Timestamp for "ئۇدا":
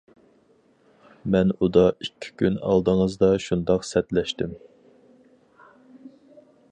1.65-1.83